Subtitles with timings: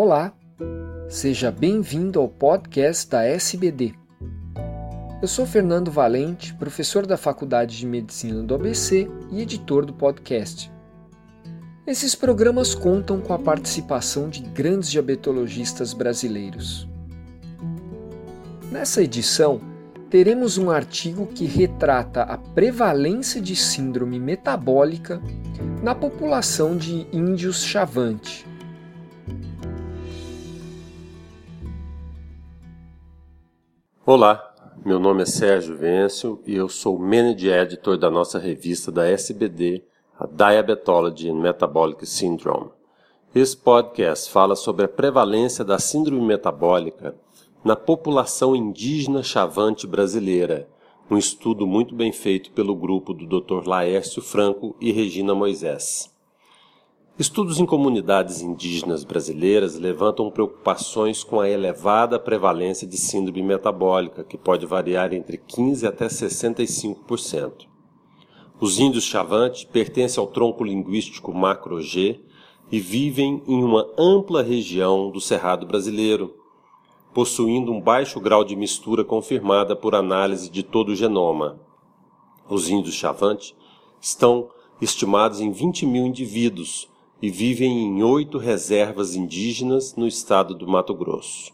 [0.00, 0.32] Olá,
[1.08, 3.94] seja bem-vindo ao podcast da SBD.
[5.20, 10.70] Eu sou Fernando Valente, professor da Faculdade de Medicina do ABC e editor do podcast.
[11.84, 16.88] Esses programas contam com a participação de grandes diabetologistas brasileiros.
[18.70, 19.60] Nessa edição,
[20.08, 25.20] teremos um artigo que retrata a prevalência de síndrome metabólica
[25.82, 28.47] na população de índios Chavante.
[34.10, 34.54] Olá,
[34.86, 39.84] meu nome é Sérgio Vêncio e eu sou Manage Editor da nossa revista da SBD,
[40.18, 42.70] a Diabetology and Metabolic Syndrome.
[43.34, 47.14] Esse podcast fala sobre a prevalência da síndrome metabólica
[47.62, 50.66] na população indígena chavante brasileira,
[51.10, 53.68] um estudo muito bem feito pelo grupo do Dr.
[53.68, 56.17] Laércio Franco e Regina Moisés.
[57.18, 64.38] Estudos em comunidades indígenas brasileiras levantam preocupações com a elevada prevalência de síndrome metabólica, que
[64.38, 67.66] pode variar entre 15 até 65%.
[68.60, 72.20] Os índios Chavante pertencem ao tronco linguístico Macro-G
[72.70, 76.36] e vivem em uma ampla região do Cerrado brasileiro,
[77.12, 81.58] possuindo um baixo grau de mistura confirmada por análise de todo o genoma.
[82.48, 83.56] Os índios Chavante
[84.00, 84.50] estão
[84.80, 86.88] estimados em 20 mil indivíduos
[87.20, 91.52] e vivem em oito reservas indígenas no estado do Mato Grosso.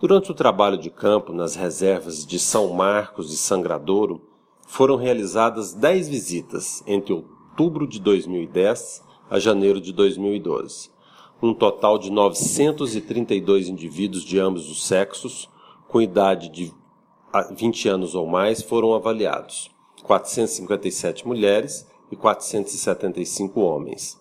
[0.00, 4.20] Durante o trabalho de campo nas reservas de São Marcos e Sangradouro,
[4.66, 10.96] foram realizadas dez visitas entre outubro de 2010 a janeiro de 2012
[11.42, 15.50] um total de 932 indivíduos de ambos os sexos,
[15.88, 16.72] com idade de
[17.54, 19.70] 20 anos ou mais, foram avaliados.
[20.02, 24.20] 457 mulheres e 475 homens.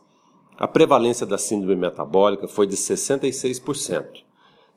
[0.58, 4.24] A prevalência da síndrome metabólica foi de 66%,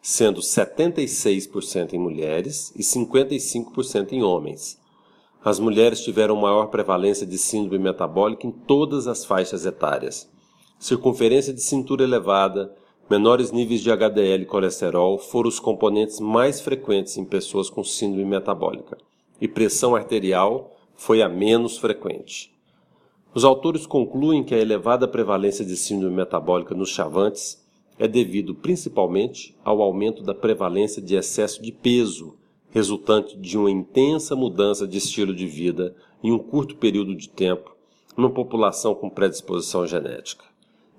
[0.03, 4.81] sendo 76% em mulheres e 55% em homens.
[5.45, 10.29] As mulheres tiveram maior prevalência de síndrome metabólica em todas as faixas etárias
[10.79, 12.73] circunferência de cintura elevada,
[13.11, 18.25] menores níveis de HDL e colesterol foram os componentes mais frequentes em pessoas com síndrome
[18.25, 18.97] metabólica,
[19.41, 22.53] e pressão arterial foi a menos frequente.
[23.39, 27.65] Os autores concluem que a elevada prevalência de síndrome metabólica nos chavantes
[27.97, 32.35] é devido principalmente ao aumento da prevalência de excesso de peso,
[32.71, 37.77] resultante de uma intensa mudança de estilo de vida em um curto período de tempo
[38.17, 40.45] numa população com predisposição genética.